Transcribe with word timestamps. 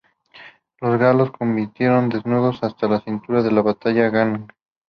Los 0.79 0.99
Galos 0.99 1.29
combatieron 1.31 2.09
desnudos 2.09 2.57
hasta 2.63 2.87
la 2.87 3.01
cintura 3.01 3.41
en 3.41 3.53
la 3.53 3.61
batalla 3.61 4.05
de 4.05 4.11
Cannas. 4.11 4.47